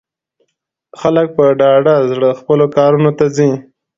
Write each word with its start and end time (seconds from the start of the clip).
خلک 0.99 1.27
په 1.37 1.43
ډاډه 1.59 1.95
زړه 2.11 2.29
خپلو 2.39 2.65
کارونو 2.77 3.09
ته 3.17 3.25
ځي. 3.35 3.51